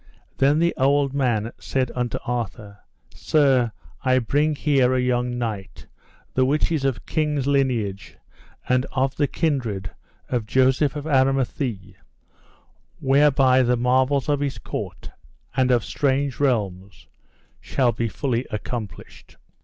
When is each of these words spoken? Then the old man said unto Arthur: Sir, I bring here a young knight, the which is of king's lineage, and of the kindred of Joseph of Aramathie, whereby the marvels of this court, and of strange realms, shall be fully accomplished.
Then 0.39 0.57
the 0.57 0.73
old 0.77 1.13
man 1.13 1.51
said 1.59 1.91
unto 1.93 2.17
Arthur: 2.25 2.79
Sir, 3.13 3.71
I 4.03 4.17
bring 4.17 4.55
here 4.55 4.95
a 4.95 4.99
young 4.99 5.37
knight, 5.37 5.85
the 6.33 6.43
which 6.43 6.71
is 6.71 6.83
of 6.83 7.05
king's 7.05 7.45
lineage, 7.45 8.17
and 8.67 8.87
of 8.93 9.15
the 9.15 9.27
kindred 9.27 9.91
of 10.27 10.47
Joseph 10.47 10.95
of 10.95 11.05
Aramathie, 11.05 11.97
whereby 12.99 13.61
the 13.61 13.77
marvels 13.77 14.27
of 14.27 14.39
this 14.39 14.57
court, 14.57 15.11
and 15.55 15.69
of 15.69 15.85
strange 15.85 16.39
realms, 16.39 17.05
shall 17.59 17.91
be 17.91 18.07
fully 18.07 18.47
accomplished. 18.49 19.37